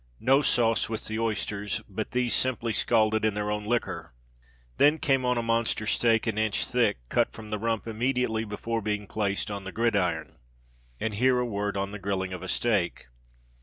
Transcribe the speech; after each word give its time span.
No 0.19 0.41
sauce 0.41 0.89
with 0.89 1.05
the 1.05 1.19
oysters, 1.19 1.79
but 1.87 2.09
these 2.09 2.33
simply 2.33 2.73
scalded 2.73 3.23
in 3.23 3.35
their 3.35 3.51
own 3.51 3.65
liquor. 3.67 4.15
Then 4.77 4.97
came 4.97 5.23
on 5.25 5.37
a 5.37 5.43
monster 5.43 5.85
steak, 5.85 6.25
an 6.25 6.39
inch 6.39 6.65
thick, 6.65 6.97
cut 7.09 7.31
from 7.31 7.51
the 7.51 7.59
rump 7.59 7.85
immediately 7.87 8.43
before 8.43 8.81
being 8.81 9.05
placed 9.05 9.51
on 9.51 9.63
the 9.63 9.71
gridiron. 9.71 10.37
And 10.99 11.13
here 11.13 11.37
a 11.37 11.45
word 11.45 11.77
on 11.77 11.91
the 11.91 11.99
grilling 11.99 12.33
of 12.33 12.41
a 12.41 12.47
steak. 12.47 13.09